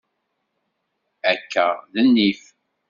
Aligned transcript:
Akka 1.31 1.67
d 1.91 1.93
nnif. 2.05 2.43